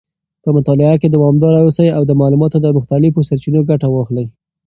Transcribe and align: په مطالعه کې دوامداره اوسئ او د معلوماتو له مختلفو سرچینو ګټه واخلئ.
په 0.43 0.49
مطالعه 0.57 0.95
کې 1.01 1.07
دوامداره 1.15 1.59
اوسئ 1.65 1.87
او 1.97 2.01
د 2.05 2.11
معلوماتو 2.21 2.61
له 2.65 2.69
مختلفو 2.77 3.27
سرچینو 3.29 3.61
ګټه 3.69 3.87
واخلئ. 3.89 4.25